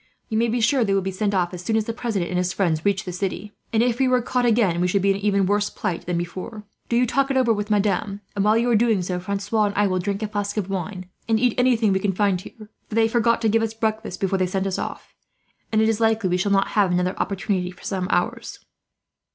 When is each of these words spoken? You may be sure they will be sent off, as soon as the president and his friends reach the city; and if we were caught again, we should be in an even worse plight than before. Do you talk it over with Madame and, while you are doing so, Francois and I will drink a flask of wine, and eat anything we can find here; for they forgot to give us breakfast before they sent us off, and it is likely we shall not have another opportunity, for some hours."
You 0.29 0.37
may 0.39 0.47
be 0.47 0.59
sure 0.61 0.83
they 0.83 0.95
will 0.95 1.03
be 1.03 1.11
sent 1.11 1.35
off, 1.35 1.53
as 1.53 1.63
soon 1.63 1.77
as 1.77 1.85
the 1.85 1.93
president 1.93 2.31
and 2.31 2.39
his 2.39 2.53
friends 2.53 2.83
reach 2.83 3.03
the 3.03 3.11
city; 3.13 3.53
and 3.71 3.83
if 3.83 3.99
we 3.99 4.07
were 4.07 4.19
caught 4.19 4.47
again, 4.47 4.81
we 4.81 4.87
should 4.87 5.03
be 5.03 5.11
in 5.11 5.15
an 5.17 5.21
even 5.21 5.45
worse 5.45 5.69
plight 5.69 6.07
than 6.07 6.17
before. 6.17 6.63
Do 6.89 6.95
you 6.95 7.05
talk 7.05 7.29
it 7.29 7.37
over 7.37 7.53
with 7.53 7.69
Madame 7.69 8.21
and, 8.35 8.43
while 8.43 8.57
you 8.57 8.67
are 8.71 8.75
doing 8.75 9.03
so, 9.03 9.19
Francois 9.19 9.65
and 9.65 9.75
I 9.75 9.85
will 9.85 9.99
drink 9.99 10.23
a 10.23 10.27
flask 10.27 10.57
of 10.57 10.71
wine, 10.71 11.05
and 11.29 11.39
eat 11.39 11.53
anything 11.55 11.93
we 11.93 11.99
can 11.99 12.13
find 12.13 12.41
here; 12.41 12.71
for 12.89 12.95
they 12.95 13.07
forgot 13.07 13.43
to 13.43 13.47
give 13.47 13.61
us 13.61 13.75
breakfast 13.75 14.19
before 14.19 14.39
they 14.39 14.47
sent 14.47 14.65
us 14.65 14.79
off, 14.79 15.13
and 15.71 15.83
it 15.83 15.87
is 15.87 16.01
likely 16.01 16.31
we 16.31 16.37
shall 16.37 16.51
not 16.51 16.69
have 16.69 16.91
another 16.91 17.15
opportunity, 17.19 17.69
for 17.69 17.83
some 17.83 18.07
hours." 18.09 18.57